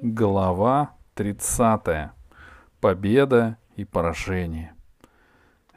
Глава 0.00 0.94
30. 1.14 2.10
Победа 2.80 3.58
и 3.76 3.84
поражение. 3.84 4.74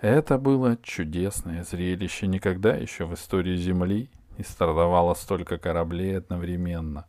Это 0.02 0.38
было 0.38 0.78
чудесное 0.81 1.63
зрелище. 1.63 2.28
Никогда 2.28 2.75
еще 2.75 3.05
в 3.05 3.13
истории 3.13 3.57
Земли 3.57 4.09
не 4.38 4.43
стартовало 4.43 5.13
столько 5.13 5.57
кораблей 5.57 6.17
одновременно. 6.17 7.05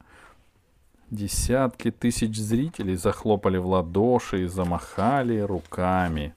Десятки 1.11 1.91
тысяч 1.91 2.37
зрителей 2.37 2.97
захлопали 2.97 3.59
в 3.59 3.67
ладоши 3.67 4.45
и 4.45 4.47
замахали 4.47 5.39
руками. 5.39 6.35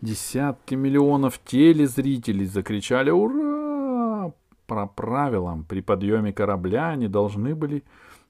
Десятки 0.00 0.74
миллионов 0.74 1.40
телезрителей 1.44 2.46
закричали 2.46 3.10
«Ура!». 3.10 4.32
По 4.66 4.86
правилам, 4.86 5.64
при 5.64 5.80
подъеме 5.80 6.32
корабля 6.32 6.88
они 6.88 7.08
должны 7.08 7.54
были 7.54 7.84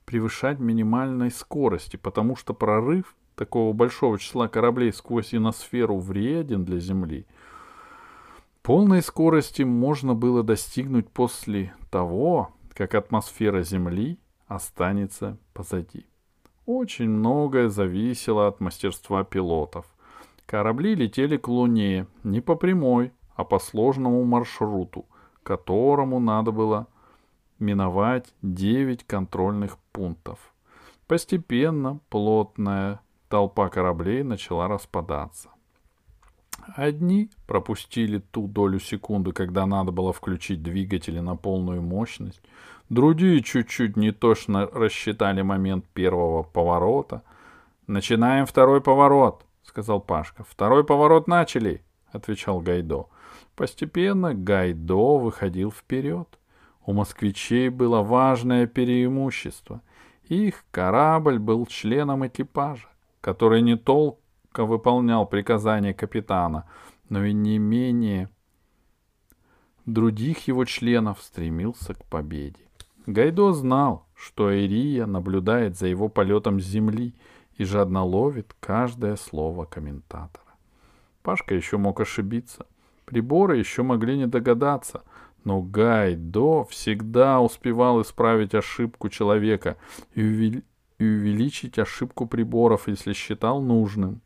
превышать 0.07 0.59
минимальной 0.59 1.31
скорости, 1.31 1.97
потому 1.97 2.37
что 2.37 2.55
прорыв 2.55 3.15
такого 3.35 3.73
большого 3.75 4.19
числа 4.19 4.49
кораблей 4.49 4.93
сквозь 4.93 5.35
иносферу 5.35 5.99
вреден 5.99 6.65
для 6.65 6.79
Земли. 6.79 7.27
Полной 8.63 9.03
скорости 9.03 9.63
можно 9.63 10.15
было 10.15 10.43
достигнуть 10.43 11.09
после 11.09 11.75
того, 11.91 12.53
как 12.73 12.95
атмосфера 12.95 13.63
Земли 13.63 14.19
останется 14.47 15.39
позади. 15.53 16.07
Очень 16.65 17.11
многое 17.11 17.69
зависело 17.69 18.49
от 18.49 18.61
мастерства 18.61 19.23
пилотов. 19.23 19.87
Корабли 20.47 20.95
летели 20.95 21.37
к 21.37 21.49
Луне 21.49 22.07
не 22.25 22.41
по 22.41 22.57
прямой, 22.57 23.13
а 23.35 23.45
по 23.45 23.59
сложному 23.59 24.25
маршруту, 24.25 25.07
которому 25.43 26.19
надо 26.19 26.51
было 26.53 26.87
миновать 27.59 28.35
9 28.43 29.05
контрольных 29.05 29.79
пунктов. 29.93 30.39
Постепенно 31.07 32.01
плотная 32.09 33.01
толпа 33.29 33.69
кораблей 33.69 34.23
начала 34.23 34.69
распадаться. 34.69 35.51
Одни 36.75 37.31
пропустили 37.47 38.19
ту 38.19 38.49
долю 38.49 38.81
секунды, 38.81 39.33
когда 39.33 39.67
надо 39.67 39.93
было 39.93 40.13
включить 40.13 40.63
двигатели 40.63 41.21
на 41.21 41.37
полную 41.37 41.81
мощность, 41.81 42.43
другие 42.89 43.43
чуть-чуть 43.43 43.97
не 43.97 44.11
точно 44.11 44.67
рассчитали 44.67 45.43
момент 45.43 45.87
первого 45.95 46.43
поворота. 46.43 47.23
«Начинаем 47.87 48.47
второй 48.47 48.81
поворот»,— 48.81 49.45
сказал 49.63 50.01
Пашка. 50.01 50.45
«Второй 50.49 50.85
поворот 50.85 51.29
начали»,— 51.29 51.85
отвечал 52.11 52.61
Гайдо. 52.61 53.07
Постепенно 53.55 54.35
Гайдо 54.35 55.19
выходил 55.19 55.71
вперед. 55.71 56.29
У 56.87 56.93
москвичей 56.93 57.69
было 57.69 58.01
важное 58.01 58.69
преимущество. 58.69 59.83
Их 60.29 60.65
корабль 60.71 61.41
был 61.41 61.67
членом 61.67 62.27
экипажа, 62.27 62.89
который 63.21 63.61
не 63.61 63.77
только 63.77 64.65
выполнял 64.65 65.27
приказания 65.27 65.93
капитана, 65.93 66.65
но 67.09 67.25
и 67.25 67.33
не 67.33 67.59
менее 67.59 68.31
других 69.85 70.47
его 70.47 70.65
членов 70.65 71.21
стремился 71.21 71.95
к 71.95 72.05
победе. 72.05 72.63
Гайдо 73.07 73.53
знал, 73.53 74.07
что 74.15 74.53
Ирия 74.53 75.07
наблюдает 75.07 75.77
за 75.77 75.89
его 75.89 76.09
полетом 76.09 76.61
с 76.61 76.65
земли 76.65 77.15
и 77.57 77.65
жадно 77.65 78.05
ловит 78.05 78.55
каждое 78.61 79.17
слово 79.17 79.65
комментатора. 79.65 80.55
Пашка 81.23 81.55
еще 81.57 81.79
мог 81.79 82.01
ошибиться. 82.01 82.67
Приборы 83.05 83.59
еще 83.59 83.83
могли 83.83 84.17
не 84.17 84.27
догадаться— 84.27 85.03
но 85.47 85.61
Гайдо 85.61 86.65
всегда 86.65 87.41
успевал 87.41 88.03
исправить 88.03 88.53
ошибку 88.53 89.09
человека 89.09 89.77
и, 90.13 90.21
увели... 90.21 90.65
и 90.99 91.05
увеличить 91.05 91.79
ошибку 91.79 92.27
приборов, 92.27 92.89
если 92.89 93.13
считал 93.13 93.63
нужным. 93.63 94.21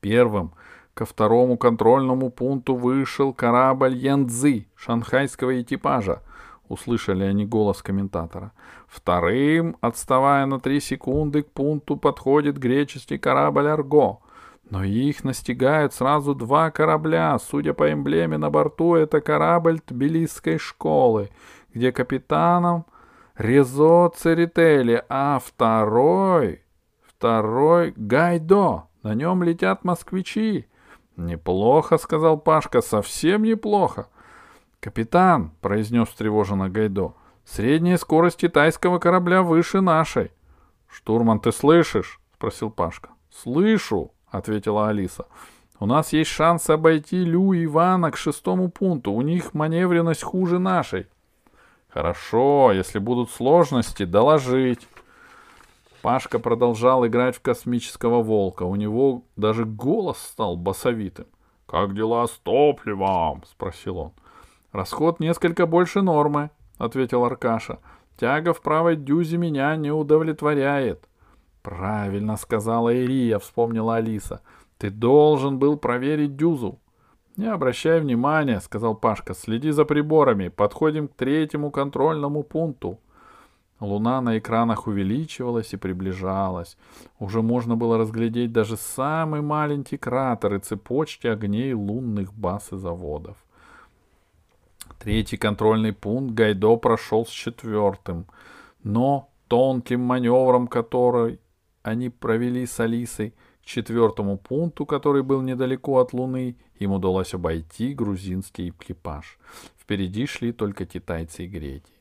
Первым 0.00 0.54
ко 0.94 1.04
второму 1.04 1.58
контрольному 1.58 2.30
пункту 2.30 2.74
вышел 2.74 3.34
корабль 3.34 3.94
Янцзы 3.96 4.66
шанхайского 4.76 5.60
экипажа. 5.60 6.22
Услышали 6.70 7.24
они 7.24 7.44
голос 7.44 7.82
комментатора. 7.82 8.52
Вторым, 8.88 9.76
отставая 9.82 10.46
на 10.46 10.58
три 10.58 10.80
секунды, 10.80 11.42
к 11.42 11.50
пункту 11.50 11.98
подходит 11.98 12.56
греческий 12.56 13.18
корабль 13.18 13.68
Арго. 13.68 14.20
Но 14.68 14.82
их 14.82 15.22
настигают 15.22 15.94
сразу 15.94 16.34
два 16.34 16.70
корабля. 16.70 17.38
Судя 17.38 17.72
по 17.72 17.92
эмблеме 17.92 18.36
на 18.36 18.50
борту, 18.50 18.96
это 18.96 19.20
корабль 19.20 19.80
Тбилисской 19.86 20.58
школы, 20.58 21.30
где 21.72 21.92
капитаном 21.92 22.84
Резо 23.36 24.08
Церетели, 24.16 25.04
а 25.08 25.38
второй... 25.38 26.62
Второй 27.06 27.94
Гайдо. 27.96 28.88
На 29.02 29.14
нем 29.14 29.42
летят 29.42 29.84
москвичи. 29.84 30.66
Неплохо, 31.16 31.96
сказал 31.96 32.36
Пашка, 32.36 32.82
совсем 32.82 33.44
неплохо. 33.44 34.08
Капитан, 34.80 35.52
произнес 35.62 36.08
встревоженно 36.08 36.68
Гайдо, 36.68 37.14
средняя 37.44 37.96
скорость 37.96 38.36
китайского 38.36 38.98
корабля 38.98 39.42
выше 39.42 39.80
нашей. 39.80 40.30
Штурман, 40.88 41.40
ты 41.40 41.52
слышишь? 41.52 42.20
спросил 42.34 42.70
Пашка. 42.70 43.10
Слышу,— 43.30 44.12
ответила 44.30 44.88
Алиса. 44.88 45.26
«У 45.78 45.86
нас 45.86 46.12
есть 46.12 46.30
шанс 46.30 46.70
обойти 46.70 47.24
Лю 47.24 47.52
и 47.52 47.64
Ивана 47.64 48.10
к 48.10 48.16
шестому 48.16 48.70
пункту. 48.70 49.12
У 49.12 49.20
них 49.22 49.54
маневренность 49.54 50.22
хуже 50.22 50.58
нашей». 50.58 51.06
«Хорошо, 51.88 52.72
если 52.72 52.98
будут 52.98 53.30
сложности, 53.30 54.04
доложить». 54.04 54.86
Пашка 56.02 56.38
продолжал 56.38 57.06
играть 57.06 57.36
в 57.36 57.42
космического 57.42 58.22
волка. 58.22 58.62
У 58.62 58.76
него 58.76 59.22
даже 59.36 59.64
голос 59.64 60.18
стал 60.18 60.56
басовитым. 60.56 61.26
«Как 61.66 61.94
дела 61.94 62.26
с 62.26 62.30
топливом?»— 62.30 63.42
спросил 63.50 63.98
он. 63.98 64.12
«Расход 64.72 65.20
несколько 65.20 65.66
больше 65.66 66.02
нормы»,— 66.02 66.50
ответил 66.78 67.24
Аркаша. 67.24 67.80
«Тяга 68.18 68.52
в 68.52 68.60
правой 68.60 68.96
дюзе 68.96 69.36
меня 69.36 69.74
не 69.76 69.90
удовлетворяет». 69.90 71.08
«Правильно 71.66 72.36
сказала 72.36 72.94
Ирия»,— 72.94 73.38
вспомнила 73.40 73.96
Алиса. 73.96 74.40
«Ты 74.78 74.88
должен 74.88 75.58
был 75.58 75.76
проверить 75.76 76.36
дюзу». 76.36 76.78
«Не 77.36 77.46
обращай 77.46 77.98
внимания»,— 77.98 78.60
сказал 78.62 78.94
Пашка. 78.94 79.34
«Следи 79.34 79.72
за 79.72 79.84
приборами. 79.84 80.46
Подходим 80.46 81.08
к 81.08 81.14
третьему 81.14 81.72
контрольному 81.72 82.44
пункту». 82.44 83.00
Луна 83.80 84.20
на 84.20 84.38
экранах 84.38 84.86
увеличивалась 84.86 85.74
и 85.74 85.76
приближалась. 85.76 86.76
Уже 87.18 87.42
можно 87.42 87.74
было 87.74 87.98
разглядеть 87.98 88.52
даже 88.52 88.76
самый 88.76 89.40
маленький 89.40 89.96
кратер 89.96 90.54
и 90.54 90.60
цепочки 90.60 91.26
огней 91.26 91.72
лунных 91.72 92.32
баз 92.32 92.72
и 92.72 92.76
заводов. 92.76 93.36
Третий 95.00 95.36
контрольный 95.36 95.92
пункт 95.92 96.32
Гайдо 96.32 96.76
прошел 96.76 97.26
с 97.26 97.30
четвертым, 97.30 98.26
но 98.84 99.30
тонким 99.48 100.02
маневром, 100.02 100.68
который 100.68 101.40
они 101.86 102.10
провели 102.10 102.66
с 102.66 102.80
Алисой 102.80 103.32
к 103.62 103.64
четвертому 103.64 104.38
пункту, 104.38 104.84
который 104.84 105.22
был 105.22 105.40
недалеко 105.40 106.00
от 106.00 106.12
Луны, 106.12 106.56
им 106.80 106.92
удалось 106.92 107.32
обойти 107.32 107.94
грузинский 107.94 108.70
экипаж. 108.70 109.38
Впереди 109.78 110.26
шли 110.26 110.52
только 110.52 110.84
китайцы 110.84 111.44
и 111.44 111.46
греки. 111.46 111.92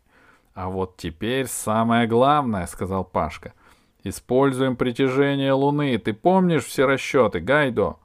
«А 0.55 0.69
вот 0.69 0.97
теперь 0.97 1.45
самое 1.45 2.07
главное»,— 2.07 2.65
сказал 2.67 3.05
Пашка. 3.05 3.53
«Используем 4.03 4.75
притяжение 4.75 5.53
Луны. 5.53 5.95
Ты 5.99 6.13
помнишь 6.13 6.65
все 6.65 6.87
расчеты, 6.87 7.39
Гайдо?» 7.39 7.97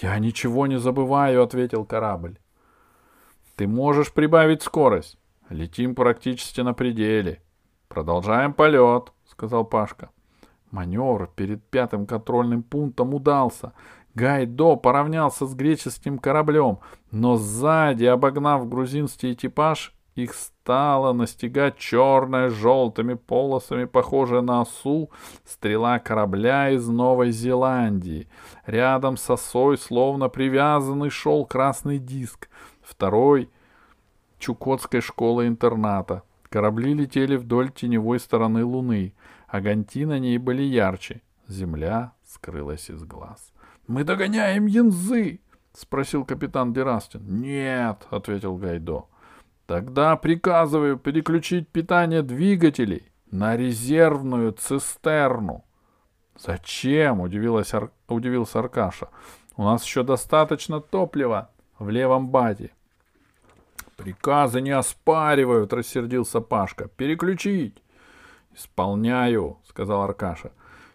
«Я 0.00 0.16
ничего 0.20 0.68
не 0.68 0.78
забываю»,— 0.78 1.42
ответил 1.44 1.84
корабль. 1.84 2.38
«Ты 3.56 3.66
можешь 3.66 4.12
прибавить 4.12 4.62
скорость. 4.62 5.18
Летим 5.48 5.96
практически 5.96 6.60
на 6.60 6.74
пределе. 6.74 7.42
Продолжаем 7.88 8.52
полет»,— 8.52 9.12
сказал 9.24 9.64
Пашка. 9.64 10.10
Маневр 10.70 11.30
перед 11.34 11.62
пятым 11.64 12.06
контрольным 12.06 12.62
пунктом 12.62 13.14
удался. 13.14 13.72
Гайдо 14.14 14.76
поравнялся 14.76 15.46
с 15.46 15.54
греческим 15.54 16.18
кораблем, 16.18 16.80
но 17.10 17.36
сзади, 17.36 18.04
обогнав 18.04 18.68
грузинский 18.68 19.32
экипаж, 19.32 19.94
их 20.14 20.34
стала 20.34 21.12
настигать 21.12 21.78
черная 21.78 22.48
желтыми 22.48 23.14
полосами, 23.14 23.84
похожая 23.84 24.40
на 24.40 24.62
осу, 24.62 25.10
стрела 25.44 26.00
корабля 26.00 26.70
из 26.70 26.88
Новой 26.88 27.30
Зеландии. 27.30 28.26
Рядом 28.66 29.16
с 29.16 29.30
осой, 29.30 29.78
словно 29.78 30.28
привязанный, 30.28 31.10
шел 31.10 31.46
красный 31.46 31.98
диск. 31.98 32.48
Второй— 32.82 33.48
Чукотской 34.38 35.00
школы-интерната. 35.00 36.22
Корабли 36.48 36.94
летели 36.94 37.36
вдоль 37.36 37.70
теневой 37.70 38.20
стороны 38.20 38.64
Луны. 38.64 39.12
Огоньки 39.48 40.04
на 40.04 40.18
ней 40.18 40.38
были 40.38 40.62
ярче. 40.62 41.22
Земля 41.48 42.12
скрылась 42.24 42.90
из 42.90 43.02
глаз. 43.04 43.52
«Мы 43.86 44.04
догоняем 44.04 44.66
янзы!»— 44.66 45.40
спросил 45.72 46.24
капитан 46.24 46.72
Дерастин. 46.72 47.40
«Нет»,— 47.40 48.06
ответил 48.10 48.56
Гайдо. 48.56 49.06
«Тогда 49.66 50.16
приказываю 50.16 50.98
переключить 50.98 51.68
питание 51.68 52.22
двигателей», 52.22 53.08
На 53.30 53.56
резервную 53.56 54.52
цистерну. 54.52 55.64
Зачем? 56.38 57.20
Удивилась 57.20 57.74
Ар... 57.74 57.90
удивился 58.08 58.60
Аркаша. 58.60 59.08
У 59.56 59.64
нас 59.64 59.84
еще 59.84 60.02
достаточно 60.02 60.80
топлива 60.80 61.50
в 61.78 61.90
левом 61.90 62.28
баде. 62.28 62.70
Приказы 63.96 64.62
не 64.62 64.70
оспаривают, 64.70 65.72
рассердился 65.72 66.40
Пашка. 66.40 66.88
Переключить. 66.88 67.82
Исполняю, 68.58 69.58
сказал 69.68 70.02
Аркаша. 70.02 70.50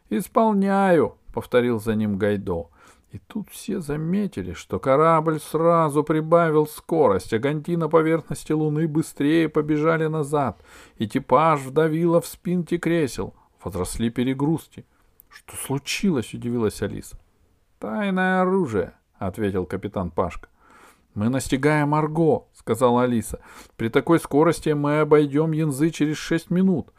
Исполняю, 0.10 1.16
повторил 1.34 1.80
за 1.80 1.96
ним 1.96 2.18
Гайдо. 2.18 2.68
И 3.12 3.20
тут 3.20 3.50
все 3.50 3.80
заметили, 3.80 4.54
что 4.54 4.80
корабль 4.80 5.40
сразу 5.40 6.04
прибавил 6.04 6.68
скорость, 6.68 7.32
а 7.32 7.40
гонти 7.40 7.78
на 7.78 7.88
поверхности 7.88 8.52
Луны 8.52 8.88
быстрее 8.88 9.48
побежали 9.48 10.08
назад, 10.08 10.62
и 10.98 11.08
типаж 11.08 11.62
вдавило 11.62 12.20
в 12.20 12.26
спинки 12.26 12.78
кресел. 12.78 13.34
Возросли 13.64 14.10
перегрузки.— 14.10 14.86
Что 15.30 15.56
случилось?— 15.56 16.34
удивилась 16.34 16.82
Алиса.— 16.82 17.18
Тайное 17.80 18.42
оружие,— 18.42 18.94
ответил 19.20 19.66
капитан 19.66 20.12
Пашка.— 20.12 20.50
Мы 21.14 21.30
настигаем 21.30 21.94
Арго,— 21.96 22.48
сказала 22.54 23.04
Алиса.— 23.04 23.40
При 23.78 23.90
такой 23.90 24.20
скорости 24.20 24.70
мы 24.70 25.00
обойдем 25.00 25.54
Янзы 25.54 25.92
через 25.92 26.18
шесть 26.18 26.50
минут.— 26.50 26.92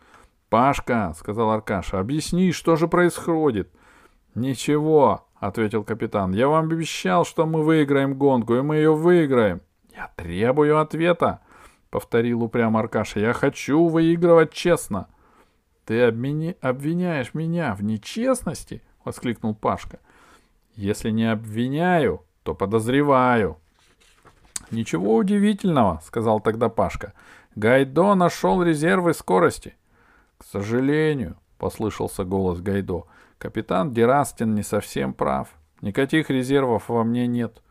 Пашка,— 0.54 1.12
сказал 1.18 1.50
Аркаша,— 1.50 1.98
объясни, 1.98 2.52
что 2.52 2.76
же 2.76 2.86
происходит.— 2.86 3.72
Ничего, 4.36 5.26
ответил 5.34 5.82
капитан. 5.82 6.32
Я 6.32 6.46
вам 6.46 6.66
обещал, 6.66 7.24
что 7.24 7.44
мы 7.44 7.64
выиграем 7.64 8.14
гонку, 8.14 8.54
и 8.54 8.62
мы 8.62 8.76
ее 8.76 8.94
выиграем. 8.94 9.62
Я 9.96 10.12
требую 10.14 10.78
ответа, 10.78 11.40
повторил 11.90 12.44
упрям 12.44 12.76
Аркаша. 12.76 13.18
Я 13.18 13.32
хочу 13.32 13.88
выигрывать 13.88 14.52
честно. 14.52 15.08
Ты 15.86 16.02
обмени... 16.02 16.56
обвиняешь 16.60 17.34
меня 17.34 17.74
в 17.74 17.82
нечестности? 17.82 18.80
воскликнул 19.04 19.56
Пашка. 19.56 19.98
Если 20.76 21.10
не 21.10 21.32
обвиняю, 21.32 22.22
то 22.44 22.54
подозреваю. 22.54 23.58
Ничего 24.70 25.16
удивительного, 25.16 26.00
сказал 26.06 26.38
тогда 26.38 26.68
Пашка. 26.68 27.12
Гайдо 27.56 28.14
нашел 28.14 28.62
резервы 28.62 29.14
скорости. 29.14 29.74
К 30.44 30.46
сожалению, 30.46 31.37
послышался 31.56 32.23
голос 32.23 32.61
Гайдо. 32.61 33.05
Капитан 33.38 33.94
Дерастин 33.94 34.55
не 34.55 34.62
совсем 34.62 35.14
прав. 35.14 35.49
Никаких 35.81 36.29
резервов 36.29 36.91
во 36.91 37.02
мне 37.02 37.26
нет. 37.26 37.62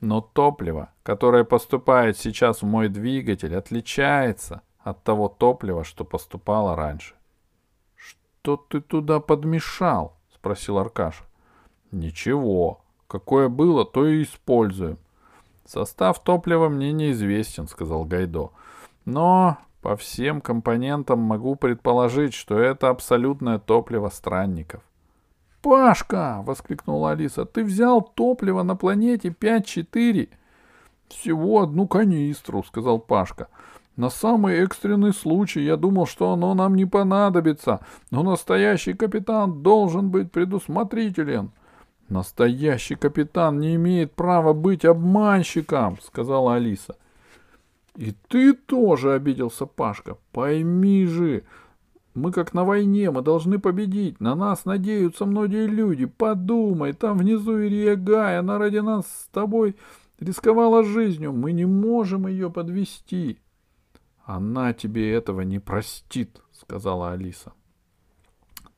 Но 0.00 0.20
топливо, 0.20 0.90
которое 1.02 1.42
поступает 1.42 2.16
сейчас 2.16 2.62
в 2.62 2.66
мой 2.66 2.88
двигатель, 2.88 3.54
отличается 3.56 4.62
от 4.78 5.02
того 5.02 5.28
топлива, 5.28 5.82
что 5.82 6.04
поступало 6.04 6.76
раньше.— 6.76 7.14
Что 7.96 8.56
ты 8.56 8.80
туда 8.80 9.18
подмешал?— 9.18 10.16
спросил 10.34 10.78
Аркаша.— 10.78 11.24
Ничего. 11.90 12.84
Какое 13.08 13.48
было, 13.48 13.84
то 13.84 14.06
и 14.06 14.22
используем.— 14.22 14.98
Состав 15.66 16.22
топлива 16.22 16.68
мне 16.68 16.92
неизвестен,— 16.92 17.66
сказал 17.68 18.04
Гайдо.— 18.04 18.52
Но 19.04 19.58
по 19.84 19.96
всем 19.96 20.40
компонентам 20.40 21.18
могу 21.18 21.56
предположить, 21.56 22.32
что 22.32 22.58
это 22.58 22.88
абсолютное 22.88 23.58
топливо 23.58 24.08
странников. 24.08 24.80
«Пашка!»— 25.60 26.42
воскликнула 26.46 27.10
Алиса. 27.10 27.44
«Ты 27.44 27.62
взял 27.62 28.00
топливо 28.00 28.62
на 28.62 28.76
планете 28.76 29.28
5-4?» 29.28 30.30
«Всего 31.08 31.60
одну 31.60 31.86
канистру»,— 31.86 32.64
сказал 32.66 32.98
Пашка. 32.98 33.48
«На 33.96 34.08
самый 34.08 34.56
экстренный 34.60 35.12
случай 35.12 35.60
я 35.60 35.76
думал, 35.76 36.06
что 36.06 36.32
оно 36.32 36.54
нам 36.54 36.76
не 36.76 36.86
понадобится, 36.86 37.80
но 38.10 38.22
настоящий 38.22 38.94
капитан 38.94 39.62
должен 39.62 40.08
быть 40.08 40.32
предусмотрителен». 40.32 41.50
«Настоящий 42.08 42.94
капитан 42.94 43.60
не 43.60 43.74
имеет 43.74 44.14
права 44.14 44.54
быть 44.54 44.86
обманщиком»,— 44.86 45.98
сказала 46.02 46.54
Алиса. 46.54 46.96
«И 47.96 48.12
ты 48.28 48.54
тоже 48.54 49.12
обиделся, 49.12 49.66
Пашка. 49.66 50.18
Пойми 50.32 51.06
же, 51.06 51.44
мы 52.14 52.30
как 52.30 52.54
на 52.54 52.64
войне, 52.64 53.10
мы 53.10 53.22
должны 53.22 53.58
победить. 53.58 54.20
На 54.20 54.36
нас 54.36 54.64
надеются 54.64 55.26
многие 55.26 55.66
люди. 55.66 56.06
Подумай, 56.06 56.92
там 56.92 57.18
внизу 57.18 57.58
Ирия 57.58 57.96
Гай, 57.96 58.38
она 58.38 58.58
ради 58.58 58.78
нас 58.78 59.06
с 59.06 59.28
тобой 59.32 59.76
рисковала 60.20 60.84
жизнью. 60.84 61.32
Мы 61.32 61.52
не 61.52 61.64
можем 61.64 62.28
ее 62.28 62.50
подвести. 62.50 63.38
Она 64.24 64.72
тебе 64.72 65.12
этого 65.12 65.40
не 65.42 65.58
простит, 65.58 66.40
сказала 66.52 67.12
Алиса. 67.12 67.52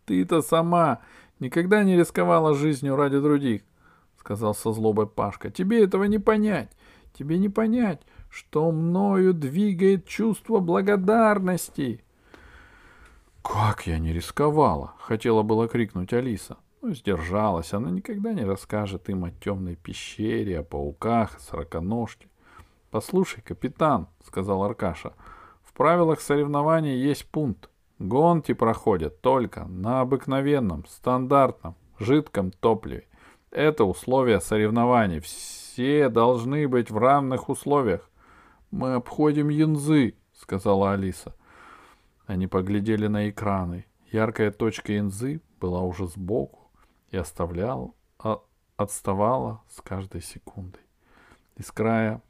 Ты-то 0.06 0.40
сама 0.40 1.00
никогда 1.38 1.84
не 1.84 1.96
рисковала 1.96 2.54
жизнью 2.54 2.96
ради 2.96 3.20
других, 3.20 3.62
сказал 4.18 4.54
со 4.54 4.72
злобой 4.72 5.06
Пашка. 5.06 5.50
Тебе 5.50 5.84
этого 5.84 6.04
не 6.04 6.18
понять. 6.18 6.70
Тебе 7.12 7.38
не 7.38 7.48
понять, 7.48 8.02
что 8.30 8.70
мною 8.70 9.34
двигает 9.34 10.06
чувство 10.06 10.60
благодарности. 10.60 12.04
«Как 13.42 13.86
я 13.86 13.98
не 13.98 14.12
рисковала!»— 14.12 14.94
хотела 14.98 15.42
было 15.42 15.68
крикнуть 15.68 16.12
Алиса. 16.12 16.56
Но 16.82 16.92
сдержалась. 16.92 17.72
Она 17.72 17.90
никогда 17.90 18.32
не 18.32 18.44
расскажет 18.44 19.08
им 19.08 19.24
о 19.24 19.30
темной 19.30 19.76
пещере, 19.76 20.60
о 20.60 20.62
пауках, 20.62 21.40
сороконожке. 21.40 22.28
«Послушай, 22.90 23.42
капитан»,— 23.42 24.08
сказал 24.24 24.62
Аркаша,— 24.62 25.12
«в 25.64 25.72
правилах 25.72 26.20
соревнований 26.20 26.96
есть 26.96 27.26
пункт. 27.26 27.70
Гонки 27.98 28.52
проходят 28.52 29.20
только 29.20 29.64
на 29.64 30.00
обыкновенном, 30.00 30.84
стандартном, 30.86 31.76
жидком 31.98 32.50
топливе. 32.50 33.06
Это 33.50 33.84
условия 33.84 34.40
соревнований. 34.40 35.20
Все 35.20 36.08
должны 36.08 36.68
быть 36.68 36.90
в 36.90 36.98
равных 36.98 37.48
условиях. 37.48 38.10
Мы 38.70 38.94
обходим 38.94 39.48
янзы, 39.48 40.14
сказала 40.34 40.92
Алиса. 40.92 41.34
Они 42.26 42.46
поглядели 42.46 43.06
на 43.06 43.30
экраны. 43.30 43.86
Яркая 44.10 44.50
точка 44.50 44.98
Инзы 44.98 45.40
была 45.60 45.82
уже 45.82 46.06
сбоку 46.06 46.70
и 47.10 47.16
оставляла, 47.16 47.92
а, 48.18 48.40
отставала 48.76 49.62
с 49.68 49.80
каждой 49.80 50.22
секундой. 50.22 50.82
Из 51.56 51.70
края, 51.70 52.20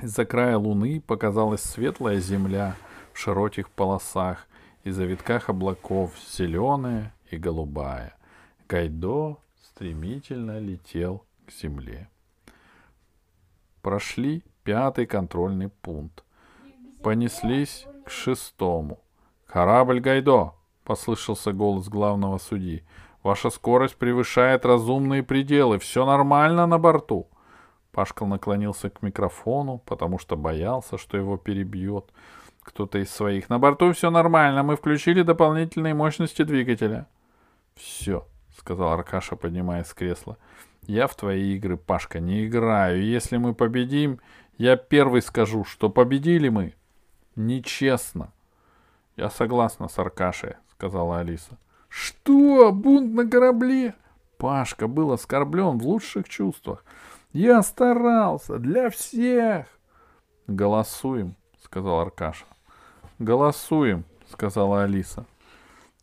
из-за 0.00 0.24
края 0.24 0.56
луны 0.56 1.00
показалась 1.00 1.62
светлая 1.62 2.20
земля 2.20 2.76
в 3.12 3.18
широких 3.18 3.70
полосах 3.70 4.46
и 4.84 4.90
завитках 4.90 5.48
облаков, 5.48 6.12
зеленая 6.30 7.14
и 7.30 7.36
голубая. 7.36 8.14
Гайдо 8.68 9.38
стремительно 9.62 10.58
летел 10.58 11.24
к 11.46 11.52
земле. 11.52 12.08
Прошли 13.82 14.44
пятый 14.64 15.06
контрольный 15.06 15.68
пункт. 15.68 16.24
Понеслись 17.02 17.86
к 18.04 18.10
шестому. 18.10 18.98
«Корабль 19.46 20.00
Гайдо!»— 20.00 20.54
послышался 20.84 21.52
голос 21.52 21.88
главного 21.88 22.38
судьи. 22.38 22.84
«Ваша 23.22 23.50
скорость 23.50 23.96
превышает 23.96 24.64
разумные 24.64 25.22
пределы. 25.22 25.78
Все 25.78 26.06
нормально 26.06 26.66
на 26.66 26.78
борту!» 26.78 27.28
Пашка 27.92 28.24
наклонился 28.24 28.88
к 28.90 29.02
микрофону, 29.02 29.78
потому 29.78 30.18
что 30.18 30.36
боялся, 30.36 30.96
что 30.96 31.16
его 31.16 31.36
перебьет 31.36 32.12
кто-то 32.62 32.98
из 32.98 33.10
своих. 33.10 33.48
«На 33.48 33.58
борту 33.58 33.92
все 33.92 34.10
нормально. 34.10 34.62
Мы 34.62 34.76
включили 34.76 35.22
дополнительные 35.22 35.94
мощности 35.94 36.42
двигателя». 36.42 37.06
«Все»,— 37.74 38.26
сказал 38.56 38.92
Аркаша, 38.92 39.36
поднимаясь 39.36 39.86
с 39.86 39.94
кресла. 39.94 40.36
«Я 40.86 41.06
в 41.06 41.14
твои 41.14 41.56
игры, 41.56 41.76
Пашка, 41.76 42.20
не 42.20 42.46
играю. 42.46 43.02
Если 43.04 43.36
мы 43.36 43.54
победим, 43.54 44.20
я 44.60 44.76
первый 44.76 45.22
скажу, 45.22 45.64
что 45.64 45.88
победили 45.88 46.50
мы. 46.50 46.74
Нечестно. 47.34 48.30
Я 49.16 49.30
согласна 49.30 49.88
с 49.88 49.98
Аркашей, 49.98 50.56
сказала 50.72 51.20
Алиса. 51.20 51.56
Что? 51.88 52.70
Бунт 52.70 53.14
на 53.14 53.26
корабле? 53.26 53.94
Пашка 54.36 54.86
был 54.86 55.12
оскорблен 55.12 55.78
в 55.78 55.86
лучших 55.86 56.28
чувствах. 56.28 56.84
Я 57.32 57.62
старался 57.62 58.58
для 58.58 58.90
всех. 58.90 59.66
Голосуем, 60.46 61.36
сказал 61.64 62.00
Аркаша. 62.00 62.44
Голосуем, 63.18 64.04
сказала 64.30 64.82
Алиса. 64.82 65.24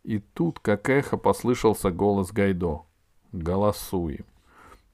И 0.02 0.18
тут, 0.18 0.58
как 0.58 0.88
эхо, 0.88 1.16
послышался 1.16 1.92
голос 1.92 2.32
Гайдо. 2.32 2.82
Голосуем. 3.30 4.24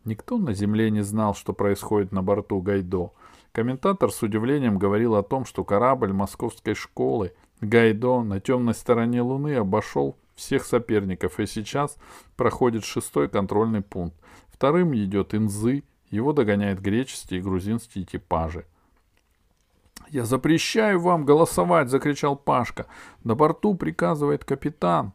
Никто 0.05 0.37
на 0.37 0.53
земле 0.53 0.91
не 0.91 1.01
знал, 1.01 1.35
что 1.35 1.55
происходит 1.55 2.13
на 2.13 2.23
борту 2.23 2.61
Гайдо. 2.61 3.11
Комментатор 3.55 4.11
с 4.11 4.21
удивлением 4.21 4.79
говорил 4.79 5.15
о 5.15 5.23
том, 5.23 5.45
что 5.45 5.63
корабль 5.63 6.13
московской 6.13 6.75
школы 6.75 7.35
Гайдо 7.61 8.23
на 8.25 8.41
темной 8.41 8.75
стороне 8.75 9.23
Луны 9.23 9.55
обошел 9.55 10.19
всех 10.35 10.65
соперников 10.65 11.39
и 11.39 11.47
сейчас 11.47 11.97
проходит 12.35 12.85
шестой 12.85 13.29
контрольный 13.29 13.81
пункт. 13.81 14.17
Вторым 14.49 14.93
идет 14.97 15.35
Инзы, 15.35 15.85
его 16.11 16.33
догоняют 16.33 16.81
греческие 16.81 17.39
и 17.39 17.43
грузинские 17.45 18.03
экипажи. 18.03 18.67
«Я 20.09 20.25
запрещаю 20.25 20.99
вам 20.99 21.25
голосовать!»— 21.25 21.89
закричал 21.91 22.35
Пашка. 22.35 22.87
«На 23.23 23.37
борту 23.37 23.77
приказывает 23.77 24.45
капитан». 24.45 25.13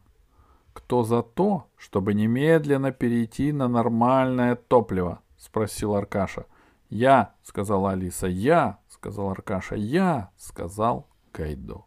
«Кто 0.72 1.02
за 1.02 1.22
то, 1.22 1.66
чтобы 1.76 2.14
немедленно 2.14 2.90
перейти 2.90 3.52
на 3.52 3.68
нормальное 3.68 4.56
топливо?»— 4.56 5.20
спросил 5.36 5.94
Аркаша. 5.94 6.46
«Я»,— 6.90 7.34
сказала 7.42 7.92
Алиса. 7.92 8.26
«Я»,— 8.26 8.78
сказал 8.88 9.30
Аркаша. 9.30 9.76
«Я»,— 9.76 10.30
сказал 10.36 11.06
Гайдо. 11.32 11.84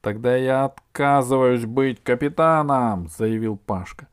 «Тогда 0.00 0.36
я 0.36 0.66
отказываюсь 0.66 1.66
быть 1.66 2.02
капитаном»,— 2.02 3.08
заявил 3.18 3.56
Пашка. 3.56 4.06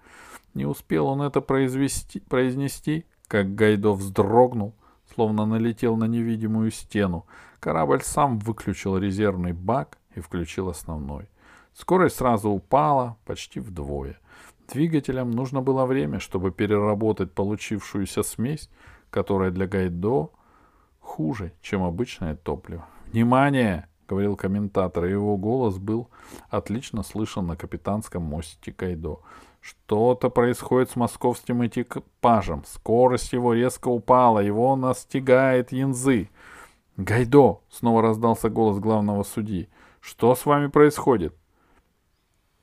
Не 0.55 0.65
успел 0.65 1.07
он 1.07 1.21
это 1.21 1.39
произвести, 1.39 2.19
произнести, 2.19 3.05
как 3.27 3.53
Гайдо 3.53 3.93
вздрогнул, 3.93 4.73
словно 5.13 5.45
налетел 5.45 5.95
на 5.97 6.05
невидимую 6.05 6.71
стену. 6.71 7.25
Корабль 7.59 8.01
сам 8.01 8.39
выключил 8.39 8.97
резервный 8.97 9.53
бак 9.53 9.99
и 10.15 10.19
включил 10.19 10.69
основной. 10.69 11.29
Скорость 11.73 12.17
сразу 12.17 12.49
упала 12.49 13.17
почти 13.25 13.59
вдвое. 13.59 14.19
Двигателям 14.67 15.31
нужно 15.31 15.61
было 15.61 15.85
время, 15.85 16.19
чтобы 16.19 16.51
переработать 16.51 17.33
получившуюся 17.33 18.23
смесь, 18.23 18.69
которая 19.13 19.51
для 19.51 19.67
Гайдо 19.67 20.31
хуже, 20.99 21.53
чем 21.61 21.83
обычное 21.83 22.35
топливо. 22.35 22.85
«Внимание!»— 23.11 23.87
говорил 24.09 24.35
комментатор, 24.35 25.05
и 25.05 25.11
его 25.11 25.37
голос 25.37 25.77
был 25.77 26.09
отлично 26.49 27.03
слышен 27.03 27.45
на 27.45 27.55
капитанском 27.55 28.23
мостике 28.23 28.75
Гайдо. 28.75 29.19
«Что-то 29.61 30.29
происходит 30.29 30.89
с 30.89 30.95
московским 30.95 31.63
экипажем. 31.65 32.63
Скорость 32.65 33.33
его 33.33 33.53
резко 33.53 33.87
упала, 33.87 34.39
его 34.39 34.75
настигает 34.75 35.71
янзы». 35.71 36.29
«Гайдо!»— 36.97 37.61
снова 37.69 38.01
раздался 38.01 38.49
голос 38.49 38.79
главного 38.79 39.23
судьи. 39.23 39.69
«Что 40.01 40.33
с 40.33 40.45
вами 40.45 40.67
происходит?» 40.67 41.35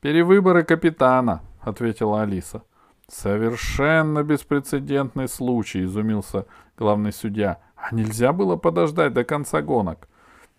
«Перевыборы 0.00 0.64
капитана»,— 0.64 1.42
ответила 1.60 2.22
Алиса. 2.22 2.62
«Совершенно 3.10 4.22
беспрецедентный 4.22 5.28
случай»,— 5.28 5.84
изумился 5.84 6.46
главный 6.78 7.12
судья. 7.12 7.58
«А 7.74 7.92
нельзя 7.92 8.32
было 8.32 8.54
подождать 8.54 9.12
до 9.12 9.24
конца 9.24 9.62
гонок?» 9.62 10.08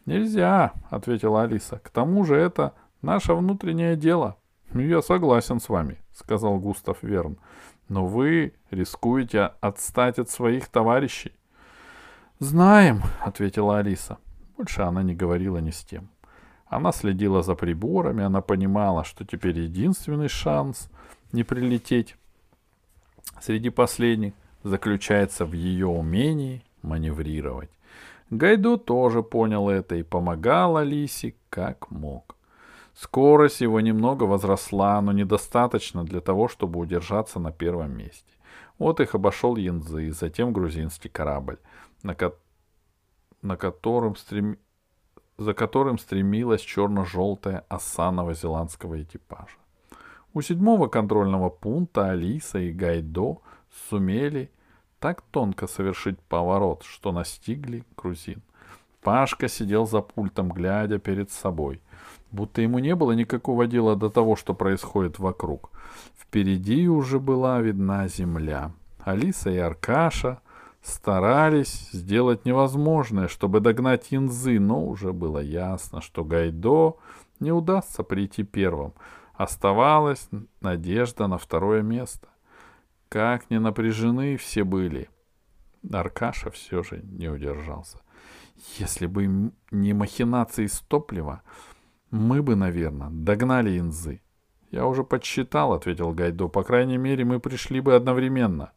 «Нельзя»,— 0.06 0.74
ответила 0.90 1.44
Алиса. 1.44 1.80
«К 1.80 1.90
тому 1.90 2.26
же 2.26 2.36
это 2.36 2.74
наше 3.02 3.34
внутреннее 3.34 3.96
дело». 3.96 4.36
«Я 4.74 5.02
согласен 5.02 5.62
с 5.62 5.70
вами»,— 5.70 6.00
сказал 6.14 6.60
Густав 6.60 7.02
Верн. 7.04 7.38
«Но 7.88 8.06
вы 8.06 8.54
рискуете 8.70 9.52
отстать 9.62 10.20
от 10.20 10.30
своих 10.30 10.68
товарищей». 10.68 11.32
«Знаем»,— 12.40 13.02
ответила 13.22 13.78
Алиса. 13.78 14.18
Больше 14.58 14.82
она 14.82 15.04
не 15.04 15.16
говорила 15.16 15.60
ни 15.60 15.72
с 15.72 15.86
тем. 15.86 16.10
Она 16.68 16.92
следила 16.92 17.44
за 17.44 17.56
приборами, 17.56 18.24
она 18.26 18.42
понимала, 18.42 19.06
что 19.06 19.26
теперь 19.26 19.58
единственный 19.60 20.28
шанс 20.28 20.90
не 21.32 21.44
прилететь 21.44 22.18
среди 23.40 23.70
последних 23.70 24.34
заключается 24.64 25.46
в 25.46 25.54
ее 25.54 25.88
умении 25.88 26.64
маневрировать. 26.82 27.70
Гайду 28.30 28.78
тоже 28.78 29.24
понял 29.24 29.70
это 29.70 29.96
и 29.96 30.04
помогал 30.04 30.78
Алисе 30.78 31.36
как 31.50 31.92
мог. 31.92 32.36
Скорость 32.94 33.62
его 33.62 33.80
немного 33.80 34.24
возросла, 34.24 35.02
но 35.02 35.12
недостаточно 35.12 36.04
для 36.04 36.22
того, 36.22 36.48
чтобы 36.48 36.80
удержаться 36.80 37.40
на 37.40 37.52
первом 37.52 37.98
месте. 37.98 38.32
Вот 38.78 39.00
их 39.00 39.16
обошел 39.16 39.56
Янзы, 39.56 40.12
затем 40.12 40.54
грузинский 40.54 41.10
корабль, 41.10 41.58
на, 42.04 42.16
ко- 42.16 42.36
на 43.42 43.58
котором 43.58 44.16
стрем 44.16 44.58
за 45.38 45.54
которым 45.54 45.98
стремилась 45.98 46.62
черно-желтая 46.62 47.66
оса 47.68 48.12
новозеландского 48.12 49.02
экипажа. 49.02 49.58
У 50.34 50.42
седьмого 50.42 50.88
контрольного 50.88 51.50
пункта 51.50 52.12
Алиса 52.12 52.60
и 52.60 52.72
Гайдо 52.72 53.38
сумели 53.90 54.50
так 55.00 55.22
тонко 55.32 55.68
совершить 55.68 56.20
поворот, 56.20 56.84
что 56.84 57.12
настигли 57.12 57.84
грузин. 57.98 58.42
Пашка 59.02 59.48
сидел 59.48 59.88
за 59.88 60.02
пультом, 60.02 60.50
глядя 60.50 61.00
перед 61.00 61.32
собой, 61.32 61.82
будто 62.32 62.62
ему 62.62 62.80
не 62.80 62.96
было 62.96 63.14
никакого 63.14 63.68
дела 63.68 63.96
до 63.96 64.10
того, 64.10 64.36
что 64.36 64.54
происходит 64.54 65.20
вокруг. 65.20 65.72
Впереди 66.18 66.88
уже 66.88 67.20
была 67.20 67.60
видна 67.62 68.08
земля. 68.08 68.72
Алиса 69.04 69.50
и 69.50 69.58
Аркаша— 69.58 70.40
старались 70.82 71.90
сделать 71.92 72.46
невозможное, 72.46 73.28
чтобы 73.28 73.60
догнать 73.60 74.12
Янзы, 74.12 74.60
но 74.60 74.86
уже 74.86 75.14
было 75.14 75.40
ясно, 75.40 76.02
что 76.02 76.24
Гайдо 76.24 76.96
не 77.40 77.52
удастся 77.52 78.04
прийти 78.04 78.44
первым. 78.44 78.94
Оставалась 79.42 80.30
надежда 80.60 81.26
на 81.26 81.40
второе 81.40 81.82
место. 81.82 82.28
Как 83.10 83.50
не 83.50 83.60
напряжены 83.60 84.38
все 84.38 84.64
были. 84.64 85.10
Аркаша 85.92 86.52
все 86.52 86.84
же 86.84 87.02
не 87.02 87.28
удержался. 87.28 87.98
Если 88.78 89.08
бы 89.08 89.52
не 89.72 89.94
махинации 89.94 90.68
с 90.68 90.82
топлива, 90.82 91.42
мы 92.12 92.44
бы, 92.44 92.56
наверное, 92.56 93.10
догнали 93.10 93.80
Инзы. 93.80 94.22
Я 94.70 94.86
уже 94.86 95.04
подсчитал, 95.04 95.74
ответил 95.74 96.12
Гайдо. 96.12 96.48
По 96.48 96.62
крайней 96.62 96.98
мере, 96.98 97.26
мы 97.26 97.40
пришли 97.40 97.80
бы 97.82 97.96
одновременно. 97.96 98.74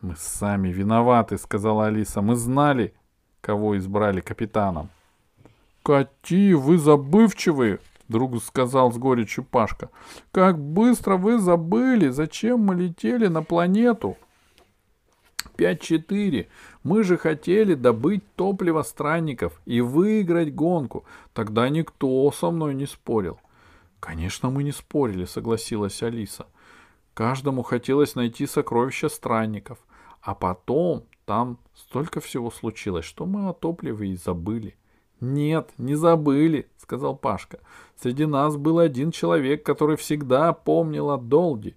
«Мы 0.00 0.16
сами 0.16 0.70
виноваты»,— 0.70 1.36
сказала 1.38 1.88
Алиса. 1.88 2.22
«Мы 2.22 2.36
знали, 2.36 2.94
кого 3.42 3.76
избрали 3.76 4.22
капитаном». 4.22 4.88
«Кати, 5.82 6.54
вы 6.54 6.78
забывчивые»,— 6.78 7.80
вдруг 8.10 8.42
сказал 8.42 8.92
с 8.92 8.98
горечью 8.98 9.44
Пашка. 9.44 9.88
«Как 10.32 10.58
быстро 10.58 11.16
вы 11.16 11.38
забыли, 11.38 12.08
зачем 12.08 12.58
мы 12.60 12.74
летели 12.74 13.28
на 13.28 13.44
планету?» 13.44 14.16
«Пять-четыре. 15.56 16.48
Мы 16.82 17.04
же 17.04 17.16
хотели 17.16 17.74
добыть 17.74 18.24
топливо 18.34 18.82
странников 18.82 19.60
и 19.64 19.80
выиграть 19.80 20.52
гонку. 20.52 21.04
Тогда 21.32 21.68
никто 21.68 22.30
со 22.32 22.50
мной 22.50 22.74
не 22.74 22.86
спорил». 22.86 23.38
«Конечно, 24.00 24.50
мы 24.50 24.64
не 24.64 24.72
спорили»,— 24.72 25.24
согласилась 25.26 26.02
Алиса. 26.02 26.46
«Каждому 27.14 27.62
хотелось 27.62 28.16
найти 28.16 28.46
сокровища 28.46 29.08
странников. 29.08 29.78
А 30.20 30.34
потом 30.34 31.04
там 31.26 31.58
столько 31.74 32.20
всего 32.20 32.50
случилось, 32.50 33.04
что 33.04 33.24
мы 33.24 33.48
о 33.48 33.52
топливе 33.52 34.10
и 34.10 34.16
забыли. 34.16 34.74
Нет, 35.20 35.70
не 35.78 35.94
забыли, 35.94 36.68
сказал 36.78 37.16
Пашка. 37.16 37.60
Среди 38.00 38.26
нас 38.26 38.56
был 38.56 38.78
один 38.78 39.10
человек, 39.10 39.64
который 39.64 39.96
всегда 39.96 40.52
помнил 40.52 41.10
о 41.10 41.18
Долди. 41.18 41.76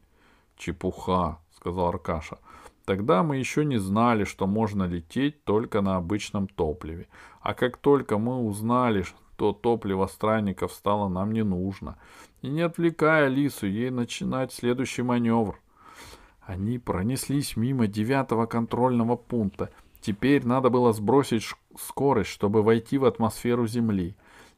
Чепуха, 0.56 1.40
сказал 1.56 1.88
Аркаша. 1.88 2.38
Тогда 2.86 3.24
мы 3.24 3.38
еще 3.38 3.64
не 3.64 3.78
знали, 3.78 4.24
что 4.24 4.48
можно 4.48 4.84
лететь 4.84 5.44
только 5.44 5.82
на 5.82 5.96
обычном 5.98 6.48
топливе. 6.48 7.08
А 7.42 7.54
как 7.54 7.78
только 7.78 8.18
мы 8.18 8.40
узнали, 8.40 9.04
что 9.04 9.52
топливо 9.54 10.08
странников 10.08 10.72
стало 10.74 11.10
нам 11.10 11.32
не 11.32 11.44
нужно, 11.44 11.98
и 12.42 12.48
не 12.48 12.62
отвлекая 12.62 13.28
Лису, 13.28 13.68
ей 13.68 13.90
начинать 13.90 14.54
следующий 14.54 15.02
маневр. 15.02 15.60
Они 16.42 16.78
пронеслись 16.78 17.56
мимо 17.56 17.88
девятого 17.88 18.46
контрольного 18.46 19.16
пункта. 19.16 19.70
Теперь 20.04 20.46
надо 20.46 20.70
было 20.70 20.92
сбросить 20.92 21.46
скорость, 21.80 22.30
чтобы 22.30 22.62
войти 22.62 22.98
в 22.98 23.06
атмосферу 23.06 23.68
Земли. 23.68 24.16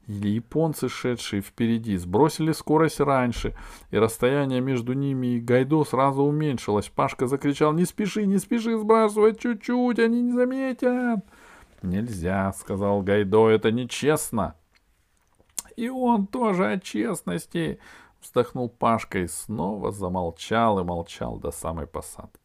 Или 0.07 0.29
японцы, 0.29 0.89
шедшие 0.89 1.43
впереди, 1.43 1.97
сбросили 1.97 2.51
скорость 2.51 2.99
раньше, 2.99 3.55
и 3.91 3.97
расстояние 3.97 4.59
между 4.59 4.93
ними 4.93 5.35
и 5.35 5.39
Гайдо 5.39 5.83
сразу 5.83 6.23
уменьшилось. 6.23 6.89
Пашка 6.89 7.27
закричал 7.27 7.73
«Не 7.73 7.85
спеши, 7.85 8.25
не 8.25 8.39
спеши 8.39 8.75
сбрасывать 8.75 9.39
чуть-чуть, 9.39 9.99
они 9.99 10.23
не 10.23 10.31
заметят!» 10.31 11.23
«Нельзя»,— 11.83 12.51
сказал 12.57 13.03
Гайдо,— 13.03 13.47
«это 13.49 13.71
нечестно». 13.71 14.55
«И 15.75 15.89
он 15.89 16.25
тоже 16.25 16.71
о 16.71 16.79
честности», 16.79 17.79
Вздохнул 18.25 18.69
Пашка 18.69 19.19
и 19.19 19.27
снова 19.27 19.91
замолчал 19.91 20.79
и 20.79 20.83
молчал 20.83 21.37
до 21.37 21.51
самой 21.51 21.85
посадки. 21.85 22.44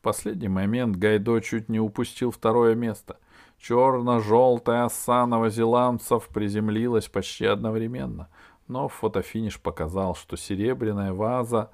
В 0.00 0.02
последний 0.02 0.48
момент 0.48 0.96
Гайдо 0.96 1.40
чуть 1.40 1.68
не 1.68 1.78
упустил 1.78 2.30
второе 2.30 2.74
место. 2.74 3.18
Черно-желтая 3.58 4.86
оса 4.86 5.26
новозеландцев 5.26 6.26
приземлилась 6.28 7.06
почти 7.06 7.44
одновременно, 7.44 8.30
но 8.66 8.88
фотофиниш 8.88 9.60
показал, 9.60 10.14
что 10.14 10.38
серебряная 10.38 11.12
ваза, 11.12 11.70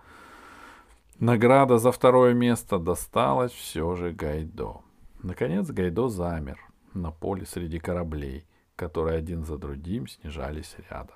награда 1.21 1.79
за 1.79 1.93
второе 1.93 2.35
место, 2.35 2.79
досталась 2.81 3.53
все 3.53 3.95
же 3.95 4.11
Гайдо. 4.11 4.81
Наконец 5.23 5.71
Гайдо 5.71 6.09
замер 6.09 6.59
на 6.95 7.13
поле 7.13 7.47
среди 7.47 7.79
кораблей, 7.79 8.45
которые 8.75 9.19
один 9.19 9.45
за 9.45 9.57
другим 9.57 10.09
снижались 10.09 10.75
рядом. 10.91 11.15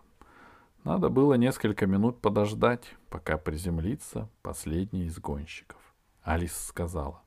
Надо 0.85 1.09
было 1.09 1.35
несколько 1.35 1.89
минут 1.89 2.21
подождать, 2.21 2.95
пока 3.09 3.37
приземлится 3.37 4.29
последний 4.43 5.07
из 5.07 5.19
гонщиков. 5.19 5.80
Алис 6.23 6.57
сказала, 6.57 7.23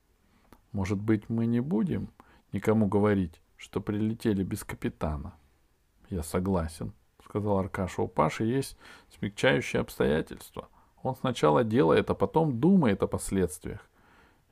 «Может 0.72 0.98
быть, 0.98 1.28
мы 1.28 1.46
не 1.46 1.60
будем 1.60 2.08
никому 2.52 2.86
говорить, 2.86 3.40
что 3.56 3.80
прилетели 3.80 4.42
без 4.42 4.64
капитана?» 4.64 5.34
Я 6.10 6.22
согласен, 6.22 6.92
сказал 7.24 7.58
Аркаша. 7.58 8.02
У 8.02 8.08
Паши 8.08 8.44
есть 8.44 8.76
смягчающие 9.18 9.80
обстоятельства. 9.80 10.68
Он 11.02 11.16
сначала 11.16 11.64
делает, 11.64 12.10
а 12.10 12.14
потом 12.14 12.60
думает 12.60 13.02
о 13.02 13.06
последствиях. 13.06 13.80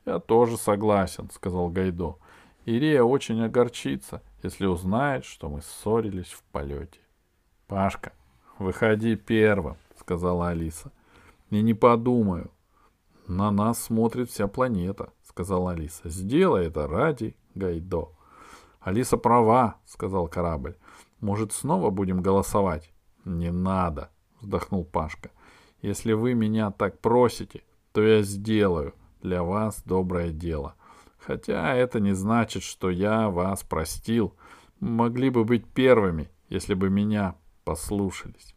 Я 0.05 0.19
тоже 0.19 0.57
согласен, 0.57 1.29
сказал 1.31 1.69
Гайдо. 1.69 2.17
Ирия 2.65 3.03
очень 3.03 3.41
огорчится, 3.43 4.21
если 4.41 4.65
узнает, 4.65 5.25
что 5.25 5.49
мы 5.49 5.61
ссорились 5.61 6.31
в 6.31 6.43
полете. 6.51 6.99
Пашка, 7.67 8.13
выходи 8.59 9.15
первым, 9.15 9.77
сказала 9.99 10.49
Алиса. 10.49 10.91
Я 11.49 11.61
не 11.61 11.73
подумаю. 11.73 12.51
На 13.27 13.51
нас 13.51 13.81
смотрит 13.81 14.29
вся 14.29 14.47
планета, 14.47 15.13
сказала 15.23 15.71
Алиса. 15.71 16.09
Сделай 16.09 16.67
это 16.67 16.87
ради 16.87 17.35
Гайдо. 17.55 18.09
Алиса 18.81 19.17
права, 19.17 19.77
сказал 19.85 20.27
корабль. 20.27 20.75
Может, 21.21 21.53
снова 21.53 21.89
будем 21.89 22.21
голосовать? 22.21 22.91
Не 23.23 23.51
надо, 23.51 24.11
вздохнул 24.41 24.83
Пашка. 24.83 25.31
Если 25.81 26.13
вы 26.13 26.33
меня 26.33 26.71
так 26.71 26.99
просите, 26.99 27.63
то 27.93 28.01
я 28.01 28.21
сделаю 28.23 28.93
для 29.21 29.41
вас 29.43 29.81
доброе 29.85 30.31
дело. 30.31 30.75
Хотя 31.17 31.73
это 31.73 32.01
не 32.01 32.13
значит, 32.13 32.63
что 32.63 32.89
я 32.89 33.29
вас 33.29 33.63
простил. 33.63 34.35
Могли 34.81 35.29
бы 35.29 35.45
быть 35.45 35.65
первыми, 35.65 36.29
если 36.49 36.73
бы 36.73 36.89
меня 36.89 37.35
послушались. 37.63 38.52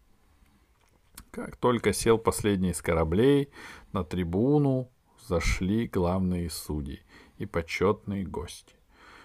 Как 1.36 1.56
только 1.56 1.92
сел 1.92 2.16
последний 2.16 2.70
из 2.70 2.80
кораблей, 2.80 3.50
на 3.92 4.04
трибуну 4.04 4.88
зашли 5.28 5.86
главные 5.86 6.48
судьи 6.48 7.02
и 7.36 7.44
почетные 7.44 8.24
гости. 8.24 8.74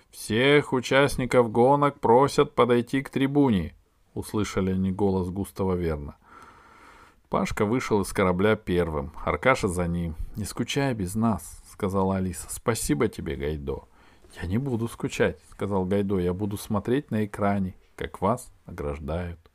«Всех 0.10 0.74
участников 0.74 1.50
гонок 1.53 2.01
просят 2.01 2.53
подойти 2.53 3.01
к 3.01 3.10
трибуне»,— 3.10 3.77
услышали 4.13 4.74
они 4.74 4.91
голос 4.91 5.30
Густава 5.30 5.75
Верна. 5.75 6.18
Пашка 7.30 7.63
вышел 7.63 8.01
из 8.01 8.12
корабля 8.12 8.58
первым, 8.58 9.13
Аркаша 9.24 9.70
за 9.70 9.88
ним. 9.88 10.18
«Не 10.36 10.44
скучай 10.44 10.94
без 10.94 11.15
нас»,— 11.15 11.63
сказала 11.72 12.18
Алиса. 12.18 12.48
«Спасибо 12.50 13.08
тебе, 13.08 13.38
Гайдо». 13.38 13.84
«Я 14.41 14.50
не 14.50 14.58
буду 14.58 14.89
скучать»,— 14.89 15.39
сказал 15.51 15.86
Гайдо. 15.86 16.20
«Я 16.20 16.34
буду 16.34 16.58
смотреть 16.58 17.10
на 17.10 17.24
экране, 17.24 17.77
как 17.96 18.20
вас 18.20 18.51
награждают». 18.65 19.50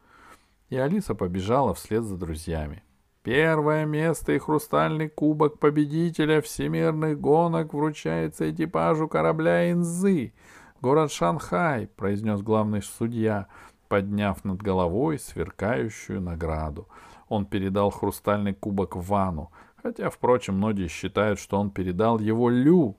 И 0.69 0.77
Алиса 0.77 1.15
побежала 1.15 1.75
вслед 1.75 2.05
за 2.05 2.17
друзьями. 2.17 2.83
Первое 3.23 3.87
место 3.87 4.33
и 4.33 4.39
хрустальный 4.39 5.09
кубок 5.09 5.59
победителя 5.59 6.41
всемирных 6.41 7.21
гонок 7.21 7.75
вручается 7.75 8.51
экипажу 8.51 9.09
корабля 9.09 9.71
Инзы. 9.73 10.33
Город 10.81 11.11
Шанхай, 11.11 11.89
произнес 11.89 12.41
главный 12.43 12.83
судья, 12.83 13.49
подняв 13.89 14.45
над 14.45 14.63
головой 14.63 15.19
сверкающую 15.19 16.21
награду. 16.21 16.89
Он 17.29 17.47
передал 17.47 17.91
хрустальный 17.91 18.55
кубок 18.55 18.95
Вану, 18.95 19.51
хотя, 19.83 20.11
впрочем, 20.11 20.55
многие 20.55 20.89
считают, 20.89 21.41
что 21.41 21.59
он 21.59 21.71
передал 21.71 22.19
его 22.21 22.49
Лю. 22.49 22.97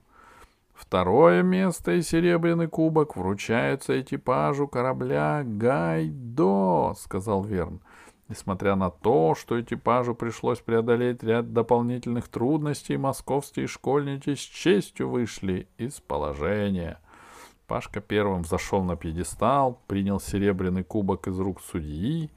Второе 0.78 1.42
место 1.42 1.92
и 1.92 2.02
серебряный 2.02 2.68
кубок 2.68 3.16
вручаются 3.16 4.00
экипажу 4.00 4.68
корабля 4.68 5.42
Гайдо, 5.44 6.94
сказал 6.96 7.42
Верн. 7.42 7.80
Несмотря 8.28 8.76
на 8.76 8.88
то, 8.88 9.34
что 9.34 9.60
экипажу 9.60 10.14
пришлось 10.14 10.60
преодолеть 10.60 11.24
ряд 11.24 11.52
дополнительных 11.52 12.28
трудностей, 12.28 12.96
московские 12.96 13.66
школьники 13.66 14.36
с 14.36 14.38
честью 14.38 15.10
вышли 15.10 15.66
из 15.78 16.00
положения. 16.00 17.00
Пашка 17.66 18.00
первым 18.00 18.44
зашел 18.44 18.84
на 18.84 18.96
пьедестал, 18.96 19.80
принял 19.88 20.20
серебряный 20.20 20.84
кубок 20.84 21.26
из 21.26 21.40
рук 21.40 21.60
судьи 21.60 22.30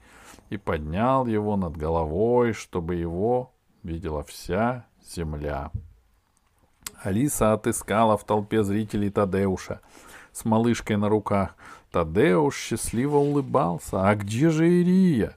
и 0.50 0.56
поднял 0.56 1.26
его 1.26 1.56
над 1.56 1.76
головой, 1.76 2.54
чтобы 2.54 2.96
его 2.96 3.52
видела 3.84 4.24
вся 4.24 4.86
земля. 5.00 5.70
Алиса 7.02 7.52
отыскала 7.52 8.16
в 8.16 8.24
толпе 8.24 8.62
зрителей 8.62 9.10
Тадеуша 9.10 9.80
с 10.32 10.44
малышкой 10.44 10.96
на 10.96 11.08
руках. 11.08 11.54
Тадеуш 11.90 12.56
счастливо 12.56 13.16
улыбался. 13.16 14.08
«А 14.08 14.14
где 14.14 14.50
же 14.50 14.68
Ирия?» 14.68 15.36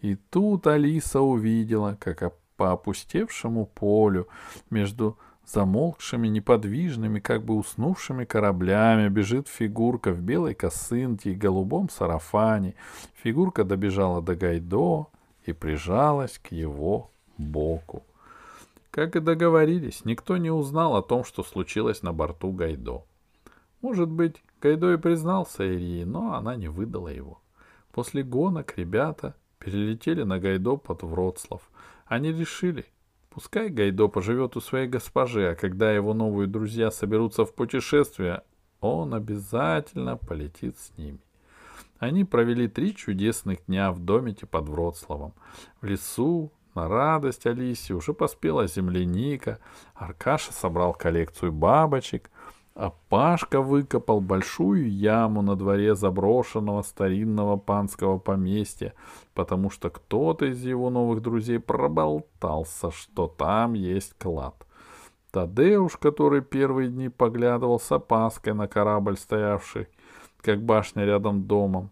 И 0.00 0.16
тут 0.16 0.66
Алиса 0.66 1.20
увидела, 1.20 1.96
как 1.98 2.34
по 2.56 2.72
опустевшему 2.72 3.66
полю 3.66 4.28
между 4.70 5.18
замолкшими, 5.46 6.28
неподвижными, 6.28 7.20
как 7.20 7.44
бы 7.44 7.54
уснувшими 7.56 8.24
кораблями 8.24 9.08
бежит 9.08 9.48
фигурка 9.48 10.12
в 10.12 10.20
белой 10.20 10.54
косынке 10.54 11.32
и 11.32 11.34
голубом 11.34 11.88
сарафане. 11.88 12.74
Фигурка 13.22 13.64
добежала 13.64 14.22
до 14.22 14.34
Гайдо 14.36 15.06
и 15.44 15.52
прижалась 15.52 16.38
к 16.38 16.52
его 16.52 17.10
боку. 17.38 18.02
Как 18.94 19.16
и 19.16 19.20
договорились, 19.20 20.04
никто 20.04 20.36
не 20.36 20.52
узнал 20.52 20.94
о 20.94 21.02
том, 21.02 21.24
что 21.24 21.42
случилось 21.42 22.04
на 22.04 22.12
борту 22.12 22.52
Гайдо. 22.52 23.02
Может 23.80 24.08
быть, 24.08 24.36
Гайдо 24.60 24.92
и 24.92 24.98
признался 24.98 25.64
Ирии, 25.64 26.04
но 26.04 26.34
она 26.34 26.54
не 26.54 26.68
выдала 26.68 27.08
его. 27.08 27.42
После 27.90 28.22
гонок 28.22 28.78
ребята 28.78 29.34
перелетели 29.58 30.22
на 30.22 30.38
Гайдо 30.38 30.76
под 30.76 31.02
Вроцлав. 31.02 31.68
Они 32.06 32.30
решили, 32.30 32.86
пускай 33.30 33.68
Гайдо 33.68 34.06
поживет 34.06 34.56
у 34.56 34.60
своей 34.60 34.86
госпожи, 34.86 35.48
а 35.48 35.56
когда 35.56 35.90
его 35.90 36.14
новые 36.14 36.46
друзья 36.46 36.92
соберутся 36.92 37.44
в 37.44 37.52
путешествие, 37.52 38.44
он 38.80 39.12
обязательно 39.12 40.16
полетит 40.16 40.78
с 40.78 40.96
ними. 40.96 41.18
Они 41.98 42.22
провели 42.22 42.68
три 42.68 42.94
чудесных 42.94 43.66
дня 43.66 43.90
в 43.90 43.98
домике 43.98 44.46
под 44.46 44.68
Вроцлавом. 44.68 45.34
В 45.80 45.86
лесу, 45.86 46.52
на 46.74 46.88
радость 46.88 47.46
Алисе, 47.46 47.94
уже 47.94 48.12
поспела 48.12 48.66
земляника, 48.66 49.58
Аркаша 49.94 50.52
собрал 50.52 50.92
коллекцию 50.92 51.52
бабочек, 51.52 52.30
а 52.74 52.92
Пашка 53.08 53.60
выкопал 53.60 54.20
большую 54.20 54.90
яму 54.90 55.42
на 55.42 55.54
дворе 55.54 55.94
заброшенного 55.94 56.82
старинного 56.82 57.56
панского 57.56 58.18
поместья, 58.18 58.94
потому 59.32 59.70
что 59.70 59.90
кто-то 59.90 60.46
из 60.46 60.64
его 60.64 60.90
новых 60.90 61.22
друзей 61.22 61.60
проболтался, 61.60 62.90
что 62.90 63.28
там 63.28 63.74
есть 63.74 64.14
клад. 64.18 64.66
Тадеуш, 65.30 65.96
который 65.96 66.42
первые 66.42 66.88
дни 66.88 67.08
поглядывал 67.08 67.78
с 67.78 67.90
опаской 67.92 68.54
на 68.54 68.66
корабль, 68.66 69.16
стоявший, 69.16 69.88
как 70.40 70.62
башня 70.62 71.04
рядом 71.04 71.44
домом, 71.44 71.90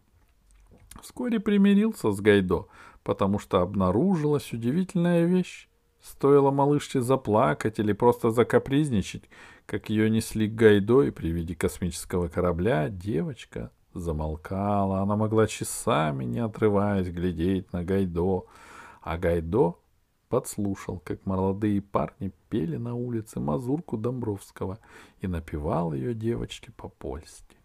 вскоре 1.00 1.40
примирился 1.40 2.10
с 2.10 2.20
Гайдо, 2.20 2.66
потому 3.02 3.38
что 3.38 3.60
обнаружилась 3.60 4.52
удивительная 4.52 5.24
вещь. 5.24 5.68
Стоило 6.00 6.50
малышке 6.50 7.00
заплакать 7.00 7.78
или 7.78 7.92
просто 7.92 8.30
закапризничать, 8.30 9.22
как 9.66 9.88
ее 9.88 10.10
несли 10.10 10.48
к 10.48 10.54
Гайдо, 10.54 11.02
и 11.02 11.10
при 11.10 11.28
виде 11.28 11.54
космического 11.54 12.28
корабля 12.28 12.88
девочка 12.88 13.70
замолкала. 13.94 15.00
Она 15.00 15.16
могла 15.16 15.46
часами, 15.46 16.24
не 16.24 16.40
отрываясь, 16.40 17.08
глядеть 17.08 17.72
на 17.72 17.84
Гайдо. 17.84 18.46
А 19.00 19.16
Гайдо 19.16 19.76
подслушал, 20.28 20.98
как 20.98 21.26
молодые 21.26 21.82
парни 21.82 22.32
пели 22.48 22.78
на 22.78 22.94
улице 22.94 23.38
мазурку 23.38 23.96
Домбровского 23.96 24.78
и 25.20 25.26
напевал 25.26 25.92
ее 25.92 26.14
девочке 26.14 26.72
по-польски. 26.72 27.58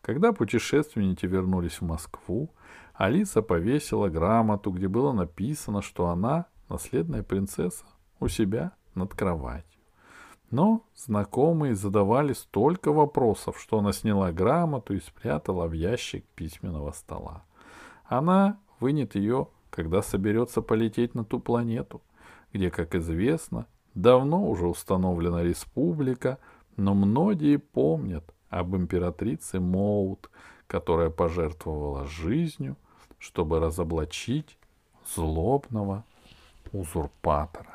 Когда 0.00 0.32
путешественники 0.32 1.26
вернулись 1.26 1.80
в 1.80 1.82
Москву, 1.82 2.50
Алиса 2.94 3.42
повесила 3.42 4.08
грамоту, 4.08 4.70
где 4.70 4.88
было 4.88 5.12
написано, 5.12 5.82
что 5.82 6.08
она 6.08 6.46
наследная 6.68 7.22
принцесса 7.22 7.84
у 8.20 8.28
себя 8.28 8.72
над 8.94 9.14
кроватью. 9.14 9.80
Но 10.50 10.84
знакомые 10.94 11.74
задавали 11.74 12.34
столько 12.34 12.92
вопросов, 12.92 13.58
что 13.58 13.78
она 13.78 13.92
сняла 13.92 14.32
грамоту 14.32 14.94
и 14.94 15.00
спрятала 15.00 15.66
в 15.66 15.72
ящик 15.72 16.26
письменного 16.34 16.92
стола. 16.92 17.44
Она 18.04 18.58
вынет 18.78 19.14
ее, 19.14 19.48
когда 19.70 20.02
соберется 20.02 20.60
полететь 20.60 21.14
на 21.14 21.24
ту 21.24 21.40
планету, 21.40 22.02
где, 22.52 22.70
как 22.70 22.94
известно, 22.94 23.66
давно 23.94 24.46
уже 24.46 24.66
установлена 24.66 25.42
республика, 25.42 26.38
но 26.76 26.92
многие 26.92 27.56
помнят 27.56 28.34
об 28.50 28.76
императрице 28.76 29.58
Моут, 29.58 30.28
которая 30.72 31.10
пожертвовала 31.10 32.06
жизнью, 32.06 32.76
чтобы 33.18 33.60
разоблачить 33.60 34.56
злобного 35.14 36.02
узурпатора. 36.72 37.71